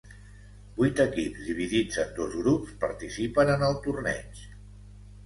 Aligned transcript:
Vuit 0.77 1.01
equips 1.03 1.43
dividits 1.49 1.99
en 2.03 2.09
dos 2.19 2.37
grups 2.37 2.71
participen 2.85 3.53
en 3.57 3.67
el 3.69 3.79
torneig. 3.85 4.41